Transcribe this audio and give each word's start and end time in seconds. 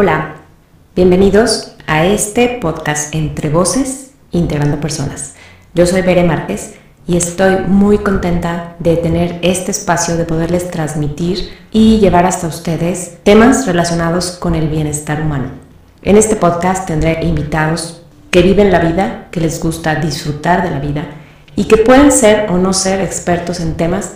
Hola, 0.00 0.36
bienvenidos 0.94 1.72
a 1.88 2.04
este 2.06 2.60
podcast 2.62 3.12
Entre 3.16 3.48
Voces, 3.48 4.12
Integrando 4.30 4.78
Personas. 4.78 5.34
Yo 5.74 5.86
soy 5.86 6.02
Bere 6.02 6.22
Márquez 6.22 6.76
y 7.08 7.16
estoy 7.16 7.66
muy 7.66 7.98
contenta 7.98 8.76
de 8.78 8.96
tener 8.96 9.40
este 9.42 9.72
espacio 9.72 10.16
de 10.16 10.24
poderles 10.24 10.70
transmitir 10.70 11.50
y 11.72 11.98
llevar 11.98 12.26
hasta 12.26 12.46
ustedes 12.46 13.18
temas 13.24 13.66
relacionados 13.66 14.36
con 14.38 14.54
el 14.54 14.68
bienestar 14.68 15.20
humano. 15.20 15.46
En 16.02 16.16
este 16.16 16.36
podcast 16.36 16.86
tendré 16.86 17.24
invitados 17.24 18.00
que 18.30 18.42
viven 18.42 18.70
la 18.70 18.78
vida, 18.78 19.26
que 19.32 19.40
les 19.40 19.60
gusta 19.60 19.96
disfrutar 19.96 20.62
de 20.62 20.70
la 20.70 20.78
vida 20.78 21.06
y 21.56 21.64
que 21.64 21.76
pueden 21.76 22.12
ser 22.12 22.48
o 22.52 22.56
no 22.56 22.72
ser 22.72 23.00
expertos 23.00 23.58
en 23.58 23.74
temas, 23.74 24.12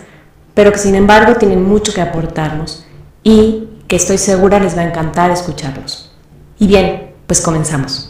pero 0.53 0.71
que 0.71 0.79
sin 0.79 0.95
embargo 0.95 1.35
tienen 1.35 1.61
mucho 1.61 1.93
que 1.93 1.99
aportarnos 1.99 2.85
y 3.21 3.67
que 3.87 3.95
estoy 3.95 4.17
segura 4.17 4.59
les 4.59 4.77
va 4.77 4.81
a 4.81 4.87
encantar 4.87 5.31
escucharlos. 5.31 6.11
Y 6.59 6.67
bien, 6.67 7.13
pues 7.27 7.41
comenzamos. 7.41 8.09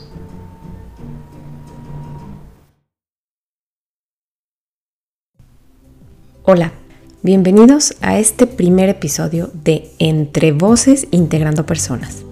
Hola, 6.44 6.73
bienvenidos 7.22 7.95
a 8.02 8.20
este 8.20 8.48
primer 8.48 8.90
episodio 8.90 9.50
de 9.54 9.91
Entre 10.00 10.52
Voces 10.52 11.08
Integrando 11.12 11.66
Personas. 11.66 12.23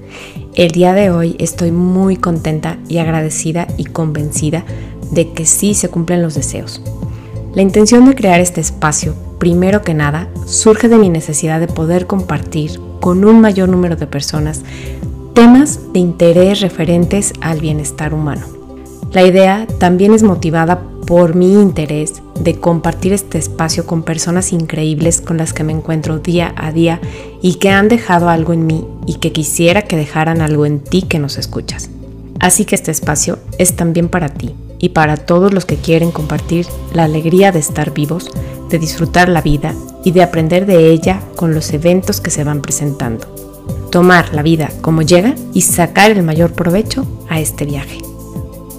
El 0.54 0.71
día 0.71 0.94
de 0.94 1.10
hoy 1.10 1.38
estoy 1.40 1.71
muy 1.71 2.18
contenta 2.18 2.77
y 2.90 2.98
agradecida 2.98 3.68
y 3.77 3.85
convencida 3.85 4.66
de 5.12 5.32
que 5.32 5.46
sí 5.46 5.73
se 5.73 5.88
cumplen 5.88 6.21
los 6.21 6.35
deseos. 6.35 6.82
La 7.55 7.62
intención 7.62 8.05
de 8.05 8.16
crear 8.16 8.41
este 8.41 8.60
espacio, 8.62 9.16
primero 9.40 9.82
que 9.82 9.94
nada, 9.94 10.29
surge 10.46 10.90
de 10.90 10.98
mi 10.98 11.10
necesidad 11.10 11.60
de 11.60 11.68
poder 11.68 12.05
compartir 12.05 12.79
con 13.02 13.26
un 13.26 13.41
mayor 13.41 13.68
número 13.68 13.98
de 13.98 14.07
personas 14.07 14.62
temas 15.34 15.91
de 15.91 15.99
interés 15.99 16.62
referentes 16.62 17.34
al 17.41 17.60
bienestar 17.60 18.13
humano. 18.13 18.46
La 19.12 19.24
idea 19.24 19.68
también 19.80 20.13
es 20.13 20.24
motivada 20.24 20.84
por 21.05 21.35
mi 21.35 21.54
interés 21.54 22.22
de 22.40 22.55
compartir 22.55 23.12
este 23.12 23.38
espacio 23.38 23.85
con 23.85 24.04
personas 24.04 24.54
increíbles 24.54 25.20
con 25.20 25.38
las 25.38 25.52
que 25.52 25.63
me 25.63 25.74
encuentro 25.74 26.20
día 26.20 26.54
a 26.55 26.72
día 26.72 27.02
y 27.41 27.55
que 27.55 27.70
han 27.70 27.90
dejado 27.90 28.29
algo 28.29 28.54
en 28.54 28.66
mí 28.66 28.85
y 29.05 29.16
que 29.16 29.32
quisiera 29.32 29.82
que 29.82 29.98
dejaran 29.98 30.41
algo 30.41 30.66
en 30.66 30.79
ti 30.79 31.02
que 31.02 31.20
nos 31.20 31.38
escuchas. 31.38 31.90
Así 32.40 32.66
que 32.66 32.76
este 32.76 32.91
espacio 32.91 33.40
es 33.57 33.76
también 33.76 34.10
para 34.10 34.29
ti 34.29 34.55
y 34.79 34.90
para 34.90 35.18
todos 35.18 35.54
los 35.54 35.66
que 35.66 35.76
quieren 35.76 36.12
compartir 36.12 36.66
la 36.94 37.04
alegría 37.04 37.52
de 37.52 37.60
estar 37.60 37.94
vivos, 37.94 38.29
de 38.70 38.79
disfrutar 38.79 39.27
la 39.27 39.41
vida 39.41 39.76
y 40.04 40.12
de 40.12 40.24
aprender 40.24 40.66
de 40.66 40.91
ella 40.91 41.21
con 41.35 41.54
los 41.54 41.71
eventos 41.74 42.21
que 42.21 42.32
se 42.32 42.44
van 42.44 42.62
presentando. 42.62 43.27
Tomar 43.91 44.34
la 44.34 44.41
vida 44.41 44.71
como 44.82 45.02
llega 45.02 45.35
y 45.54 45.62
sacar 45.62 46.12
el 46.12 46.24
mayor 46.24 46.54
provecho 46.54 47.05
a 47.30 47.40
este 47.40 47.66
viaje. 47.66 47.99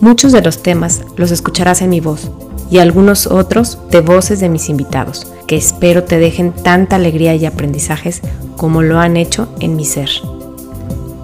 Muchos 0.01 0.33
de 0.33 0.43
los 0.43 0.63
temas 0.63 1.03
los 1.17 1.31
escucharás 1.31 1.83
en 1.83 1.91
mi 1.91 2.01
voz 2.01 2.31
y 2.71 2.79
algunos 2.79 3.27
otros 3.27 3.79
de 3.91 4.01
voces 4.01 4.41
de 4.41 4.49
mis 4.49 4.69
invitados, 4.69 5.27
que 5.47 5.57
espero 5.57 6.05
te 6.05 6.19
dejen 6.19 6.53
tanta 6.53 6.97
alegría 6.97 7.35
y 7.35 7.45
aprendizajes 7.45 8.23
como 8.57 8.83
lo 8.83 8.99
han 8.99 9.17
hecho 9.17 9.49
en 9.61 9.77
mi 9.77 9.85
ser. 9.85 10.09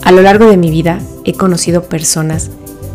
A 0.02 0.12
lo 0.12 0.22
largo 0.22 0.46
de 0.46 0.56
mi 0.56 0.70
vida 0.70 1.00
he 1.24 1.32
conocido 1.32 1.84
personas 1.84 2.50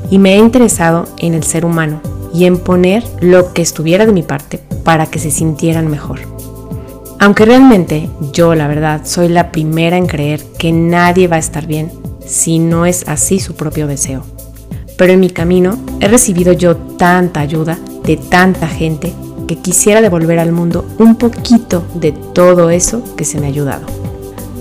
y 0.09 0.20
me 0.20 0.36
he 0.36 0.38
interesado 0.38 1.06
en 1.18 1.34
el 1.34 1.44
ser 1.44 1.66
humano 1.66 2.02
y 2.34 2.46
en 2.46 2.58
poner 2.58 3.04
lo 3.20 3.54
que 3.54 3.62
estuviera 3.62 4.06
de 4.06 4.12
mi 4.12 4.24
parte 4.24 4.59
para 4.84 5.08
que 5.08 5.20
se 5.20 5.31
sintieran 5.31 5.90
mejor. 5.90 6.33
Aunque 7.24 7.46
realmente 7.46 8.10
yo, 8.34 8.54
la 8.54 8.68
verdad, 8.68 9.04
soy 9.06 9.30
la 9.30 9.50
primera 9.50 9.96
en 9.96 10.08
creer 10.08 10.44
que 10.58 10.74
nadie 10.74 11.30
va 11.30 11.38
a 11.38 11.40
estar 11.40 11.66
bien 11.66 11.90
si 12.25 12.59
no 12.59 12.86
es 12.86 13.08
así 13.08 13.40
su 13.40 13.56
propio 13.56 13.88
deseo. 13.88 14.25
Pero 14.97 15.14
en 15.14 15.22
mi 15.22 15.30
camino 15.30 15.78
he 16.02 16.09
recibido 16.09 16.52
yo 16.52 16.75
tanta 16.75 17.40
ayuda 17.40 17.80
de 18.03 18.18
tanta 18.18 18.68
gente 18.68 19.14
que 19.47 19.56
quisiera 19.56 20.02
devolver 20.02 20.38
al 20.38 20.52
mundo 20.52 20.86
un 21.00 21.16
poquito 21.16 21.86
de 21.96 22.12
todo 22.12 22.70
eso 22.70 23.02
que 23.16 23.24
se 23.24 23.40
me 23.40 23.46
ha 23.46 23.52
ayudado. 23.52 23.86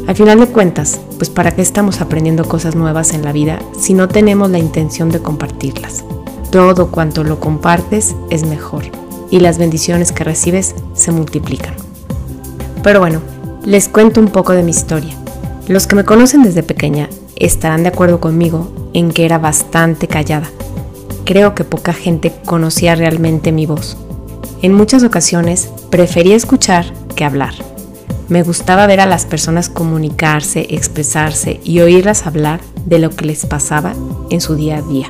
Al 0.06 0.14
final 0.14 0.38
de 0.38 0.46
cuentas, 0.46 1.00
pues 1.16 1.30
para 1.30 1.50
qué 1.50 1.62
estamos 1.62 2.00
aprendiendo 2.00 2.44
cosas 2.44 2.76
nuevas 2.76 3.12
en 3.12 3.24
la 3.24 3.32
vida 3.32 3.58
si 3.76 3.92
no 3.92 4.06
tenemos 4.06 4.52
la 4.52 4.60
intención 4.60 5.08
de 5.08 5.18
compartirlas. 5.18 6.04
Todo 6.52 6.92
cuanto 6.92 7.24
lo 7.24 7.40
compartes 7.40 8.14
es 8.30 8.46
mejor 8.46 8.84
y 9.32 9.40
las 9.40 9.58
bendiciones 9.58 10.12
que 10.12 10.22
recibes 10.22 10.76
se 10.94 11.10
multiplican. 11.10 11.74
Pero 12.82 13.00
bueno, 13.00 13.20
les 13.64 13.88
cuento 13.88 14.20
un 14.20 14.28
poco 14.28 14.52
de 14.52 14.62
mi 14.62 14.70
historia. 14.70 15.14
Los 15.68 15.86
que 15.86 15.96
me 15.96 16.04
conocen 16.04 16.42
desde 16.42 16.62
pequeña 16.62 17.08
estarán 17.36 17.82
de 17.82 17.90
acuerdo 17.90 18.20
conmigo 18.20 18.72
en 18.92 19.10
que 19.12 19.24
era 19.24 19.38
bastante 19.38 20.08
callada. 20.08 20.48
Creo 21.24 21.54
que 21.54 21.64
poca 21.64 21.92
gente 21.92 22.32
conocía 22.44 22.94
realmente 22.94 23.52
mi 23.52 23.66
voz. 23.66 23.96
En 24.60 24.72
muchas 24.72 25.02
ocasiones 25.04 25.70
prefería 25.90 26.36
escuchar 26.36 26.86
que 27.14 27.24
hablar 27.24 27.54
me 28.32 28.42
gustaba 28.42 28.86
ver 28.86 29.00
a 29.00 29.04
las 29.04 29.26
personas 29.26 29.68
comunicarse, 29.68 30.66
expresarse 30.70 31.60
y 31.64 31.80
oírlas 31.80 32.26
hablar 32.26 32.60
de 32.86 32.98
lo 32.98 33.10
que 33.10 33.26
les 33.26 33.44
pasaba 33.44 33.92
en 34.30 34.40
su 34.40 34.54
día 34.54 34.78
a 34.78 34.80
día. 34.82 35.06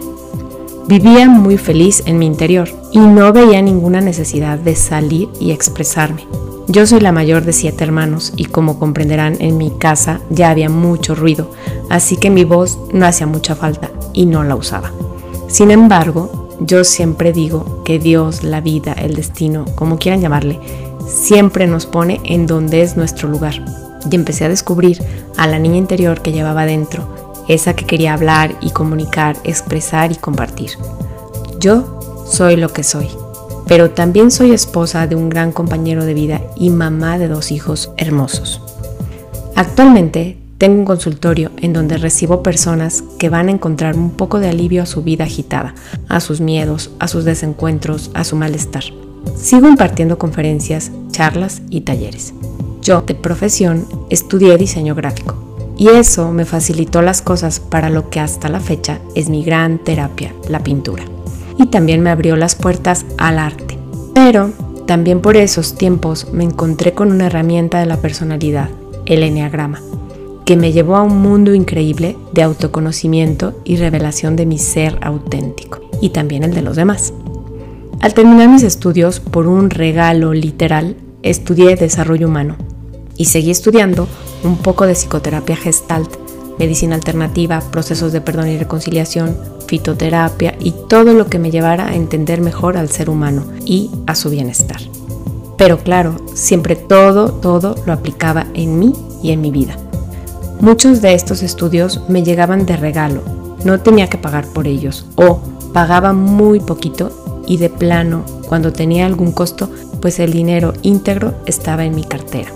Vivía 0.89 1.29
muy 1.29 1.57
feliz 1.57 2.03
en 2.07 2.19
mi 2.19 2.27
interior 2.27 2.69
y 2.91 2.99
no 2.99 3.33
veía 3.33 3.63
ninguna 3.63 4.01
necesidad 4.01 4.59
de 4.59 4.75
salir 4.75 5.29
y 5.39 5.53
expresarme. 5.53 6.27
Yo 6.69 6.87
soy 6.87 7.01
la 7.01 7.13
mayor 7.13 7.45
de 7.45 7.53
siete 7.53 7.83
hermanos 7.83 8.33
y 8.37 8.45
como 8.45 8.79
comprenderán 8.79 9.37
en 9.41 9.59
mi 9.59 9.71
casa 9.71 10.21
ya 10.31 10.51
había 10.51 10.69
mucho 10.69 11.15
ruido, 11.15 11.51
así 11.91 12.17
que 12.17 12.31
mi 12.31 12.45
voz 12.45 12.79
no 12.93 13.05
hacía 13.05 13.27
mucha 13.27 13.57
falta 13.57 13.91
y 14.13 14.27
no 14.27 14.45
la 14.45 14.55
usaba. 14.55 14.93
Sin 15.49 15.71
embargo, 15.71 16.57
yo 16.61 16.85
siempre 16.85 17.33
digo 17.33 17.83
que 17.85 17.99
Dios, 17.99 18.45
la 18.45 18.61
vida, 18.61 18.93
el 18.93 19.17
destino, 19.17 19.65
como 19.75 19.99
quieran 19.99 20.21
llamarle, 20.21 20.61
siempre 21.09 21.67
nos 21.67 21.87
pone 21.87 22.21
en 22.25 22.47
donde 22.47 22.83
es 22.83 22.97
nuestro 22.97 23.29
lugar. 23.29 23.65
Y 24.11 24.15
empecé 24.15 24.45
a 24.45 24.49
descubrir 24.49 25.03
a 25.37 25.47
la 25.47 25.59
niña 25.59 25.77
interior 25.77 26.23
que 26.23 26.33
llevaba 26.33 26.65
dentro, 26.65 27.07
esa 27.49 27.75
que 27.75 27.87
quería 27.87 28.15
hablar 28.15 28.55
y 28.61 28.71
comunicar, 28.71 29.37
expresar 29.45 30.13
y 30.13 30.17
compartir. 30.17 30.71
Yo 31.59 32.01
soy 32.27 32.57
lo 32.57 32.73
que 32.73 32.85
soy, 32.85 33.09
pero 33.67 33.91
también 33.91 34.31
soy 34.31 34.53
esposa 34.53 35.07
de 35.07 35.17
un 35.17 35.29
gran 35.29 35.53
compañero 35.53 36.05
de 36.05 36.15
vida 36.15 36.41
y 36.57 36.71
mamá 36.71 37.19
de 37.19 37.29
dos 37.29 37.53
hijos 37.53 37.91
hermosos. 37.97 38.61
Actualmente 39.55 40.39
tengo 40.59 40.79
un 40.79 40.85
consultorio 40.85 41.51
en 41.59 41.73
donde 41.73 41.99
recibo 41.99 42.43
personas 42.43 43.03
que 43.19 43.29
van 43.29 43.49
a 43.49 43.53
encontrar 43.53 43.97
un 43.97 44.11
poco 44.11 44.39
de 44.39 44.49
alivio 44.49 44.83
a 44.83 44.87
su 44.87 45.03
vida 45.03 45.25
agitada, 45.25 45.75
a 46.09 46.21
sus 46.21 46.41
miedos, 46.41 46.91
a 47.01 47.09
sus 47.09 47.25
desencuentros, 47.25 48.11
a 48.15 48.25
su 48.25 48.37
malestar. 48.37 48.85
Sigo 49.37 49.69
impartiendo 49.69 50.19
conferencias, 50.19 50.93
charlas 51.11 51.63
y 51.69 51.81
talleres. 51.81 52.33
Yo, 52.81 53.03
de 53.03 53.15
profesión, 53.15 53.87
estudié 54.09 54.57
diseño 54.57 54.95
gráfico 54.95 55.37
y 55.77 55.89
eso 55.89 56.31
me 56.31 56.45
facilitó 56.45 57.03
las 57.03 57.23
cosas 57.23 57.59
para 57.59 57.91
lo 57.91 58.09
que 58.09 58.21
hasta 58.21 58.49
la 58.49 58.61
fecha 58.61 59.01
es 59.15 59.29
mi 59.29 59.43
gran 59.43 59.79
terapia, 59.79 60.33
la 60.49 60.63
pintura. 60.63 61.05
Y 61.59 61.67
también 61.67 62.01
me 62.03 62.11
abrió 62.11 62.37
las 62.37 62.55
puertas 62.55 63.05
al 63.19 63.39
arte. 63.39 63.79
Pero 64.15 64.53
también 64.87 65.21
por 65.21 65.37
esos 65.37 65.75
tiempos 65.75 66.29
me 66.33 66.45
encontré 66.45 66.93
con 66.93 67.13
una 67.13 67.27
herramienta 67.27 67.81
de 67.81 67.87
la 67.87 67.99
personalidad, 67.99 68.69
el 69.07 69.23
enneagrama, 69.23 69.81
que 70.45 70.57
me 70.57 70.73
llevó 70.73 70.97
a 70.97 71.03
un 71.03 71.23
mundo 71.23 71.55
increíble 71.55 72.17
de 72.33 72.43
autoconocimiento 72.43 73.55
y 73.65 73.77
revelación 73.77 74.37
de 74.37 74.47
mi 74.47 74.59
ser 74.59 74.99
auténtico 75.01 75.81
y 76.01 76.11
también 76.11 76.43
el 76.43 76.53
de 76.53 76.63
los 76.63 76.77
demás. 76.77 77.15
Al 78.01 78.15
terminar 78.15 78.49
mis 78.49 78.65
estudios, 78.65 79.21
por 79.21 79.47
un 79.47 79.71
regalo 79.71 80.35
literal, 80.35 80.97
estudié 81.23 81.77
desarrollo 81.77 82.27
humano 82.27 82.57
y 83.17 83.27
seguí 83.27 83.51
estudiando 83.51 84.09
un 84.43 84.57
poco 84.57 84.87
de 84.87 84.95
psicoterapia 84.95 85.55
gestalt, 85.55 86.11
medicina 86.59 86.95
alternativa, 86.95 87.61
procesos 87.71 88.13
de 88.13 88.21
perdón 88.21 88.49
y 88.49 88.59
reconciliación, 88.59 89.37
fitoterapia 89.67 90.55
y 90.61 90.73
todo 90.89 91.15
lo 91.15 91.27
que 91.27 91.39
me 91.39 91.51
llevara 91.51 91.89
a 91.89 91.95
entender 91.95 92.41
mejor 92.41 92.77
al 92.77 92.91
ser 92.91 93.11
humano 93.11 93.45
y 93.65 93.91
a 94.07 94.15
su 94.15 94.31
bienestar. 94.31 94.81
Pero 95.57 95.79
claro, 95.79 96.17
siempre 96.35 96.77
todo, 96.77 97.33
todo 97.33 97.77
lo 97.87 97.93
aplicaba 97.93 98.47
en 98.55 98.79
mí 98.79 98.93
y 99.23 99.31
en 99.31 99.41
mi 99.41 99.51
vida. 99.51 99.77
Muchos 100.61 101.03
de 101.03 101.15
estos 101.15 101.43
estudios 101.43 102.03
me 102.09 102.23
llegaban 102.23 102.67
de 102.67 102.77
regalo, 102.77 103.23
no 103.65 103.81
tenía 103.81 104.09
que 104.09 104.19
pagar 104.19 104.47
por 104.47 104.67
ellos 104.67 105.07
o 105.17 105.41
pagaba 105.73 106.13
muy 106.13 106.61
poquito 106.61 107.43
y 107.47 107.57
de 107.57 107.71
plano, 107.71 108.25
cuando 108.49 108.73
tenía 108.73 109.07
algún 109.07 109.33
costo, 109.33 109.71
pues 110.01 110.19
el 110.21 110.33
dinero 110.33 110.75
íntegro 110.83 111.35
estaba 111.47 111.85
en 111.85 111.95
mi 111.95 112.05
cartera. 112.05 112.51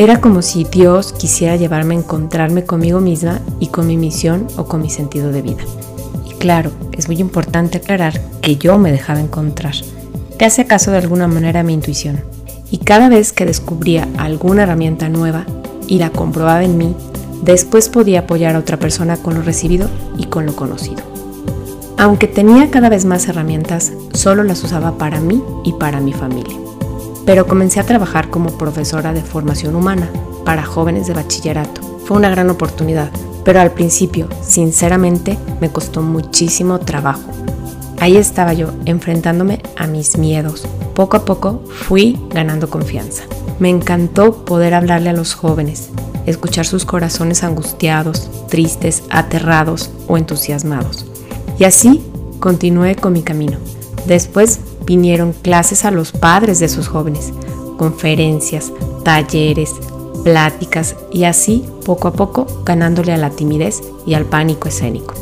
Era 0.00 0.18
como 0.18 0.40
si 0.40 0.64
Dios 0.64 1.12
quisiera 1.12 1.56
llevarme 1.56 1.94
a 1.94 1.98
encontrarme 1.98 2.64
conmigo 2.64 3.00
misma 3.00 3.38
y 3.58 3.66
con 3.66 3.86
mi 3.86 3.98
misión 3.98 4.46
o 4.56 4.64
con 4.64 4.80
mi 4.80 4.88
sentido 4.88 5.30
de 5.30 5.42
vida. 5.42 5.62
Y 6.26 6.32
claro, 6.36 6.70
es 6.92 7.06
muy 7.08 7.18
importante 7.18 7.76
aclarar 7.76 8.18
que 8.40 8.56
yo 8.56 8.78
me 8.78 8.92
dejaba 8.92 9.20
encontrar, 9.20 9.74
que 10.38 10.46
hace 10.46 10.64
caso 10.64 10.90
de 10.90 10.96
alguna 10.96 11.28
manera 11.28 11.60
a 11.60 11.64
mi 11.64 11.74
intuición. 11.74 12.22
Y 12.70 12.78
cada 12.78 13.10
vez 13.10 13.34
que 13.34 13.44
descubría 13.44 14.08
alguna 14.16 14.62
herramienta 14.62 15.10
nueva 15.10 15.44
y 15.86 15.98
la 15.98 16.08
comprobaba 16.08 16.64
en 16.64 16.78
mí, 16.78 16.96
después 17.42 17.90
podía 17.90 18.20
apoyar 18.20 18.56
a 18.56 18.60
otra 18.60 18.78
persona 18.78 19.18
con 19.18 19.34
lo 19.34 19.42
recibido 19.42 19.90
y 20.16 20.28
con 20.28 20.46
lo 20.46 20.56
conocido. 20.56 21.02
Aunque 21.98 22.26
tenía 22.26 22.70
cada 22.70 22.88
vez 22.88 23.04
más 23.04 23.28
herramientas, 23.28 23.92
solo 24.14 24.44
las 24.44 24.64
usaba 24.64 24.96
para 24.96 25.20
mí 25.20 25.42
y 25.62 25.74
para 25.74 26.00
mi 26.00 26.14
familia. 26.14 26.56
Pero 27.30 27.46
comencé 27.46 27.78
a 27.78 27.86
trabajar 27.86 28.28
como 28.28 28.58
profesora 28.58 29.12
de 29.12 29.22
formación 29.22 29.76
humana 29.76 30.10
para 30.44 30.64
jóvenes 30.64 31.06
de 31.06 31.14
bachillerato. 31.14 31.80
Fue 32.04 32.16
una 32.16 32.28
gran 32.28 32.50
oportunidad, 32.50 33.12
pero 33.44 33.60
al 33.60 33.70
principio, 33.70 34.28
sinceramente, 34.42 35.38
me 35.60 35.70
costó 35.70 36.02
muchísimo 36.02 36.80
trabajo. 36.80 37.30
Ahí 38.00 38.16
estaba 38.16 38.52
yo, 38.52 38.72
enfrentándome 38.84 39.62
a 39.76 39.86
mis 39.86 40.18
miedos. 40.18 40.66
Poco 40.96 41.18
a 41.18 41.24
poco 41.24 41.62
fui 41.68 42.18
ganando 42.30 42.68
confianza. 42.68 43.22
Me 43.60 43.68
encantó 43.68 44.44
poder 44.44 44.74
hablarle 44.74 45.10
a 45.10 45.12
los 45.12 45.34
jóvenes, 45.34 45.90
escuchar 46.26 46.66
sus 46.66 46.84
corazones 46.84 47.44
angustiados, 47.44 48.28
tristes, 48.48 49.04
aterrados 49.08 49.90
o 50.08 50.18
entusiasmados. 50.18 51.06
Y 51.60 51.62
así 51.62 52.02
continué 52.40 52.96
con 52.96 53.12
mi 53.12 53.22
camino. 53.22 53.58
Después 54.04 54.58
vinieron 54.90 55.32
clases 55.32 55.84
a 55.84 55.92
los 55.92 56.10
padres 56.10 56.58
de 56.58 56.68
sus 56.68 56.88
jóvenes, 56.88 57.32
conferencias, 57.78 58.72
talleres, 59.04 59.72
pláticas 60.24 60.96
y 61.12 61.22
así 61.24 61.64
poco 61.84 62.08
a 62.08 62.12
poco 62.12 62.44
ganándole 62.64 63.12
a 63.12 63.16
la 63.16 63.30
timidez 63.30 63.82
y 64.04 64.14
al 64.14 64.24
pánico 64.24 64.66
escénico. 64.66 65.14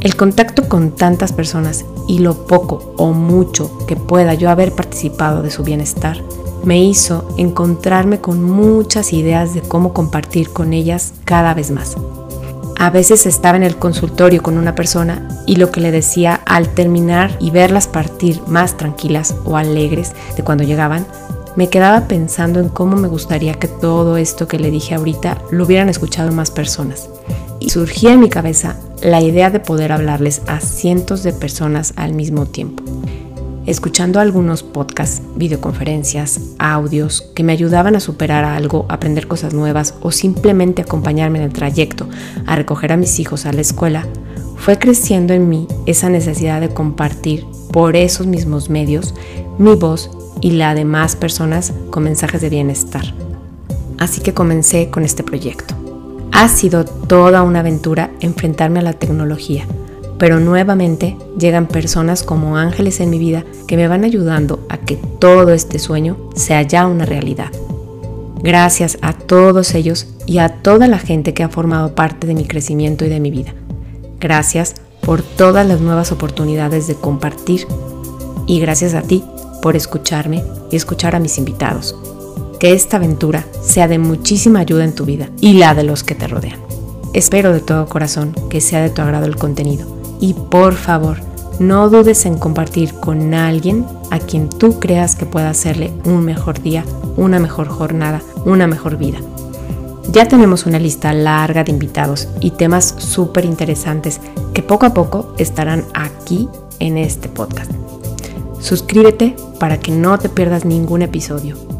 El 0.00 0.16
contacto 0.16 0.70
con 0.70 0.92
tantas 0.92 1.34
personas 1.34 1.84
y 2.08 2.20
lo 2.20 2.46
poco 2.46 2.94
o 2.96 3.12
mucho 3.12 3.84
que 3.86 3.96
pueda 3.96 4.32
yo 4.32 4.48
haber 4.48 4.72
participado 4.72 5.42
de 5.42 5.50
su 5.50 5.64
bienestar 5.64 6.22
me 6.64 6.82
hizo 6.82 7.28
encontrarme 7.36 8.22
con 8.22 8.42
muchas 8.42 9.12
ideas 9.12 9.52
de 9.52 9.60
cómo 9.60 9.92
compartir 9.92 10.48
con 10.48 10.72
ellas 10.72 11.12
cada 11.26 11.52
vez 11.52 11.70
más. 11.70 11.94
A 12.82 12.90
veces 12.90 13.26
estaba 13.26 13.56
en 13.56 13.62
el 13.62 13.76
consultorio 13.76 14.42
con 14.42 14.58
una 14.58 14.74
persona 14.74 15.28
y 15.46 15.54
lo 15.54 15.70
que 15.70 15.80
le 15.80 15.92
decía 15.92 16.40
al 16.44 16.68
terminar 16.68 17.36
y 17.38 17.52
verlas 17.52 17.86
partir 17.86 18.42
más 18.48 18.76
tranquilas 18.76 19.36
o 19.44 19.56
alegres 19.56 20.14
de 20.36 20.42
cuando 20.42 20.64
llegaban, 20.64 21.06
me 21.54 21.68
quedaba 21.68 22.08
pensando 22.08 22.58
en 22.58 22.68
cómo 22.68 22.96
me 22.96 23.06
gustaría 23.06 23.54
que 23.54 23.68
todo 23.68 24.16
esto 24.16 24.48
que 24.48 24.58
le 24.58 24.72
dije 24.72 24.96
ahorita 24.96 25.38
lo 25.52 25.62
hubieran 25.62 25.90
escuchado 25.90 26.32
más 26.32 26.50
personas. 26.50 27.08
Y 27.60 27.70
surgía 27.70 28.14
en 28.14 28.18
mi 28.18 28.28
cabeza 28.28 28.76
la 29.00 29.20
idea 29.20 29.50
de 29.50 29.60
poder 29.60 29.92
hablarles 29.92 30.42
a 30.48 30.58
cientos 30.58 31.22
de 31.22 31.32
personas 31.32 31.92
al 31.94 32.14
mismo 32.14 32.46
tiempo 32.46 32.82
escuchando 33.66 34.20
algunos 34.20 34.62
podcasts, 34.62 35.22
videoconferencias, 35.36 36.40
audios 36.58 37.22
que 37.34 37.44
me 37.44 37.52
ayudaban 37.52 37.96
a 37.96 38.00
superar 38.00 38.44
algo, 38.44 38.86
aprender 38.88 39.28
cosas 39.28 39.54
nuevas 39.54 39.94
o 40.02 40.10
simplemente 40.10 40.82
acompañarme 40.82 41.38
en 41.38 41.44
el 41.44 41.52
trayecto 41.52 42.08
a 42.46 42.56
recoger 42.56 42.92
a 42.92 42.96
mis 42.96 43.18
hijos 43.20 43.46
a 43.46 43.52
la 43.52 43.60
escuela, 43.60 44.06
fue 44.56 44.78
creciendo 44.78 45.34
en 45.34 45.48
mí 45.48 45.66
esa 45.86 46.08
necesidad 46.08 46.60
de 46.60 46.68
compartir 46.68 47.46
por 47.72 47.96
esos 47.96 48.26
mismos 48.26 48.70
medios 48.70 49.14
mi 49.58 49.74
voz 49.74 50.10
y 50.40 50.52
la 50.52 50.74
de 50.74 50.84
más 50.84 51.16
personas 51.16 51.72
con 51.90 52.04
mensajes 52.04 52.40
de 52.40 52.48
bienestar. 52.48 53.14
Así 53.98 54.20
que 54.20 54.34
comencé 54.34 54.90
con 54.90 55.04
este 55.04 55.22
proyecto. 55.22 55.74
Ha 56.32 56.48
sido 56.48 56.84
toda 56.84 57.42
una 57.42 57.60
aventura 57.60 58.10
enfrentarme 58.20 58.80
a 58.80 58.82
la 58.82 58.94
tecnología 58.94 59.66
pero 60.22 60.38
nuevamente 60.38 61.16
llegan 61.36 61.66
personas 61.66 62.22
como 62.22 62.56
ángeles 62.56 63.00
en 63.00 63.10
mi 63.10 63.18
vida 63.18 63.44
que 63.66 63.76
me 63.76 63.88
van 63.88 64.04
ayudando 64.04 64.64
a 64.68 64.78
que 64.78 64.94
todo 65.18 65.52
este 65.52 65.80
sueño 65.80 66.30
sea 66.36 66.62
ya 66.62 66.86
una 66.86 67.04
realidad. 67.04 67.50
Gracias 68.40 68.98
a 69.02 69.14
todos 69.14 69.74
ellos 69.74 70.06
y 70.24 70.38
a 70.38 70.62
toda 70.62 70.86
la 70.86 71.00
gente 71.00 71.34
que 71.34 71.42
ha 71.42 71.48
formado 71.48 71.96
parte 71.96 72.28
de 72.28 72.36
mi 72.36 72.44
crecimiento 72.44 73.04
y 73.04 73.08
de 73.08 73.18
mi 73.18 73.32
vida. 73.32 73.52
Gracias 74.20 74.76
por 75.00 75.22
todas 75.22 75.66
las 75.66 75.80
nuevas 75.80 76.12
oportunidades 76.12 76.86
de 76.86 76.94
compartir 76.94 77.66
y 78.46 78.60
gracias 78.60 78.94
a 78.94 79.02
ti 79.02 79.24
por 79.60 79.74
escucharme 79.74 80.44
y 80.70 80.76
escuchar 80.76 81.16
a 81.16 81.18
mis 81.18 81.36
invitados. 81.36 81.96
Que 82.60 82.74
esta 82.74 82.98
aventura 82.98 83.44
sea 83.60 83.88
de 83.88 83.98
muchísima 83.98 84.60
ayuda 84.60 84.84
en 84.84 84.94
tu 84.94 85.04
vida 85.04 85.30
y 85.40 85.54
la 85.54 85.74
de 85.74 85.82
los 85.82 86.04
que 86.04 86.14
te 86.14 86.28
rodean. 86.28 86.60
Espero 87.12 87.52
de 87.52 87.58
todo 87.58 87.88
corazón 87.88 88.36
que 88.50 88.60
sea 88.60 88.82
de 88.82 88.90
tu 88.90 89.02
agrado 89.02 89.26
el 89.26 89.34
contenido 89.34 90.00
y 90.22 90.34
por 90.34 90.74
favor, 90.74 91.18
no 91.58 91.90
dudes 91.90 92.26
en 92.26 92.38
compartir 92.38 92.94
con 92.94 93.34
alguien 93.34 93.84
a 94.12 94.20
quien 94.20 94.48
tú 94.48 94.78
creas 94.78 95.16
que 95.16 95.26
pueda 95.26 95.50
hacerle 95.50 95.92
un 96.04 96.24
mejor 96.24 96.62
día, 96.62 96.84
una 97.16 97.40
mejor 97.40 97.66
jornada, 97.66 98.22
una 98.46 98.68
mejor 98.68 98.96
vida. 98.96 99.18
Ya 100.12 100.28
tenemos 100.28 100.64
una 100.64 100.78
lista 100.78 101.12
larga 101.12 101.64
de 101.64 101.72
invitados 101.72 102.28
y 102.40 102.52
temas 102.52 102.94
súper 102.98 103.44
interesantes 103.44 104.20
que 104.54 104.62
poco 104.62 104.86
a 104.86 104.94
poco 104.94 105.34
estarán 105.38 105.84
aquí 105.92 106.48
en 106.78 106.98
este 106.98 107.28
podcast. 107.28 107.72
Suscríbete 108.60 109.34
para 109.58 109.80
que 109.80 109.90
no 109.90 110.16
te 110.20 110.28
pierdas 110.28 110.64
ningún 110.64 111.02
episodio. 111.02 111.71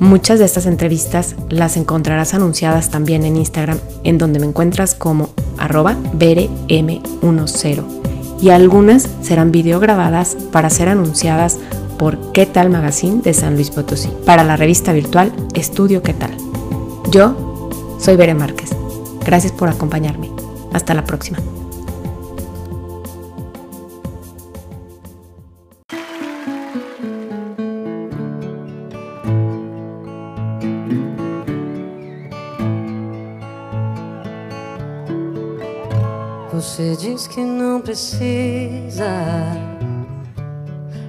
Muchas 0.00 0.38
de 0.38 0.46
estas 0.46 0.64
entrevistas 0.64 1.36
las 1.50 1.76
encontrarás 1.76 2.32
anunciadas 2.32 2.88
también 2.88 3.24
en 3.24 3.36
Instagram, 3.36 3.78
en 4.02 4.16
donde 4.16 4.40
me 4.40 4.46
encuentras 4.46 4.94
como 4.94 5.28
arroba 5.58 5.94
BRM10 6.14 7.84
y 8.40 8.48
algunas 8.48 9.06
serán 9.20 9.52
videograbadas 9.52 10.38
para 10.50 10.70
ser 10.70 10.88
anunciadas 10.88 11.58
por 11.98 12.32
¿Qué 12.32 12.46
tal 12.46 12.70
Magazine 12.70 13.20
de 13.20 13.34
San 13.34 13.56
Luis 13.56 13.68
Potosí 13.70 14.08
para 14.24 14.42
la 14.42 14.56
revista 14.56 14.94
virtual 14.94 15.32
Estudio 15.54 16.02
¿Qué 16.02 16.14
tal? 16.14 16.34
Yo 17.10 17.68
soy 17.98 18.16
Bere 18.16 18.32
Márquez. 18.32 18.70
Gracias 19.26 19.52
por 19.52 19.68
acompañarme. 19.68 20.30
Hasta 20.72 20.94
la 20.94 21.04
próxima. 21.04 21.36
Você 36.80 36.96
diz 36.96 37.26
que 37.26 37.42
não 37.42 37.78
precisa 37.82 39.04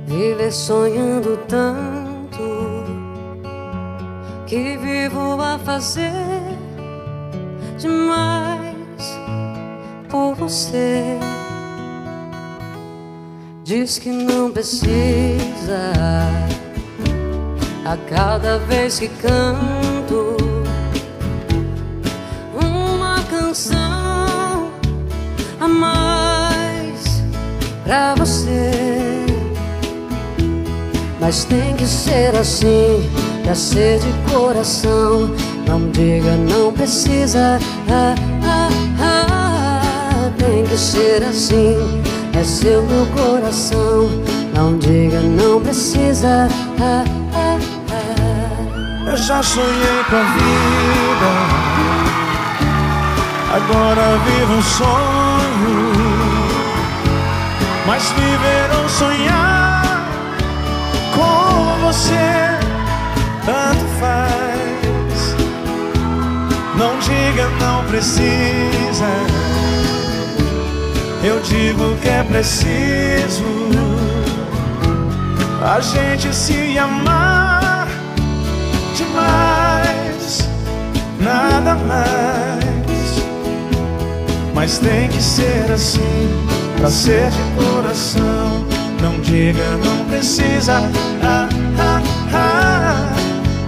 viver 0.06 0.52
sonhando 0.52 1.38
tanto 1.48 2.84
que 4.46 4.78
vivo 4.78 5.42
a 5.42 5.58
fazer 5.58 6.12
demais 7.78 8.76
por 10.10 10.36
você. 10.36 11.18
Diz 13.64 13.98
que 13.98 14.10
não 14.10 14.52
precisa 14.52 15.94
a 17.86 17.96
cada 18.14 18.58
vez 18.60 19.00
que 19.00 19.08
canto 19.08 20.01
pra 27.84 28.16
você. 28.16 28.72
Mas 31.20 31.46
tem 31.46 31.76
que 31.76 31.86
ser 31.86 32.36
assim, 32.36 33.10
pra 33.44 33.54
ser 33.56 34.00
de 34.00 34.32
coração. 34.32 35.30
Não 35.68 35.90
diga, 35.92 36.32
não 36.32 36.74
precisa. 36.74 37.60
Ah, 37.90 38.16
ah, 38.44 38.70
ah. 39.00 40.32
Tem 40.38 40.64
que 40.66 40.78
ser 40.78 41.24
assim, 41.24 41.78
é 42.38 42.44
seu 42.44 42.82
meu 42.84 43.06
coração. 43.08 44.10
Não 44.56 44.78
diga, 44.78 45.22
não 45.22 45.62
precisa. 45.62 46.50
Ah, 46.80 47.06
ah, 47.34 47.58
ah. 47.92 49.10
Eu 49.12 49.18
já 49.18 49.44
sonhei 49.44 50.04
com 50.10 50.16
a 50.16 50.24
vida. 50.24 51.72
Agora 53.54 54.18
vivo 54.26 54.54
um 54.54 54.62
sonho, 54.62 55.21
mas 57.92 58.10
viver 58.12 58.70
ou 58.82 58.88
sonhar 58.88 59.84
com 61.14 61.86
você 61.86 62.58
tanto 63.46 63.86
faz. 64.00 65.36
Não 66.78 66.98
diga 67.00 67.50
não 67.60 67.84
precisa, 67.88 69.12
eu 71.22 71.42
digo 71.42 71.98
que 72.02 72.08
é 72.08 72.24
preciso 72.24 73.44
a 75.62 75.82
gente 75.82 76.34
se 76.34 76.78
amar 76.78 77.90
demais, 78.96 80.50
nada 81.20 81.76
mais. 81.76 82.10
Mas 84.56 84.78
tem 84.78 85.10
que 85.10 85.22
ser 85.22 85.70
assim, 85.74 86.30
pra 86.82 86.90
ser 86.90 87.30
de 87.30 87.64
coração. 87.64 88.66
Não 89.02 89.20
diga, 89.22 89.64
não 89.86 90.04
precisa. 90.06 90.82
Ah, 91.24 91.48
ah, 91.78 92.02
ah. 92.34 93.14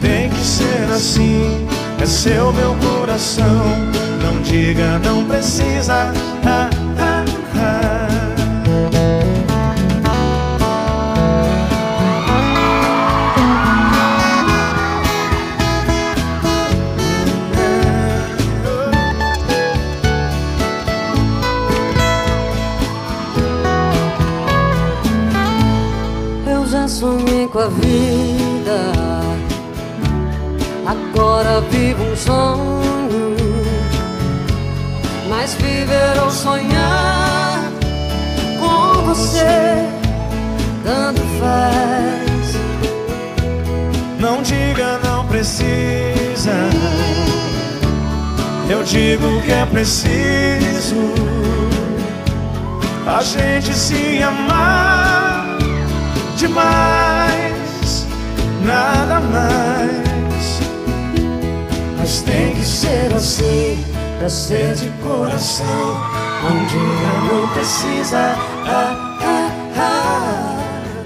Tem 0.02 0.30
que 0.30 0.44
ser 0.44 0.92
assim, 0.92 1.68
é 2.02 2.06
seu 2.06 2.52
meu 2.52 2.76
coração. 2.76 3.66
Não 4.24 4.42
diga, 4.42 5.00
não 5.00 5.24
precisa. 5.26 6.12
Vida, 27.82 28.92
agora 30.86 31.62
vivo 31.70 32.04
um 32.04 32.16
sonho. 32.16 33.36
Mas 35.30 35.56
viver 35.56 36.22
ou 36.24 36.30
sonhar 36.30 37.72
com 38.60 39.02
você, 39.04 39.88
tanto 40.84 41.22
faz. 41.40 42.56
Não 44.20 44.42
diga, 44.42 45.00
não 45.04 45.26
precisa. 45.26 46.52
Eu 48.70 48.84
digo 48.84 49.42
que 49.42 49.52
é 49.52 49.66
preciso 49.66 51.14
a 53.06 53.22
gente 53.22 53.74
se 53.74 54.24
amar 54.24 55.58
demais, 56.38 57.13
nada 58.64 59.20
mais. 59.20 60.60
Mas 61.98 62.22
tem 62.22 62.56
que 62.56 62.66
ser 62.66 63.14
assim, 63.16 63.84
pra 64.20 64.30
ser 64.30 64.76
de 64.76 64.90
coração. 65.02 66.24
Não 66.44 66.66
diga, 66.66 67.34
não 67.34 67.48
precisa. 67.50 68.36
Ah, 68.66 69.18
ah, 69.22 69.52
ah. 69.78 70.54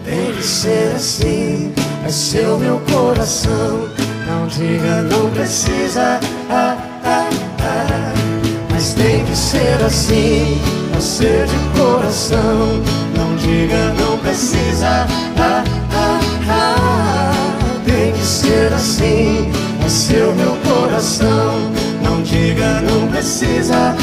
Tem 0.04 0.34
que 0.34 0.44
ser 0.44 0.96
assim, 0.96 1.74
é 2.06 2.10
seu 2.10 2.58
meu 2.58 2.80
coração. 2.92 3.90
Não 4.28 4.48
diga, 4.48 5.02
não 5.04 5.30
precisa. 5.32 6.20
Ah, 6.50 6.78
ah, 7.04 7.30
ah. 7.60 8.14
Mas 8.72 8.94
tem 8.94 9.24
que 9.26 9.36
ser 9.36 9.84
assim, 9.86 10.60
pra 10.92 11.02
ser 11.02 11.46
de 11.46 11.80
coração. 11.80 12.82
Não 13.16 13.36
diga, 13.36 13.94
não 14.00 14.18
precisa. 14.18 15.06
Ah, 15.38 15.64
ah. 15.64 15.77
Ser 18.68 18.74
assim, 18.74 19.52
é 19.86 19.88
seu 19.88 20.36
meu 20.36 20.58
coração. 20.58 21.72
Não 22.04 22.22
diga, 22.22 22.82
não 22.82 23.08
precisa. 23.08 23.96